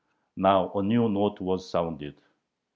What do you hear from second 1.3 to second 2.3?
was sounded.